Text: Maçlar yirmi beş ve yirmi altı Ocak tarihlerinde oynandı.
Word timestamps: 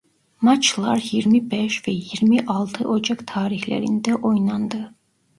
Maçlar 0.41 1.09
yirmi 1.11 1.51
beş 1.51 1.87
ve 1.87 1.91
yirmi 1.91 2.45
altı 2.47 2.87
Ocak 2.89 3.27
tarihlerinde 3.27 4.15
oynandı. 4.15 4.93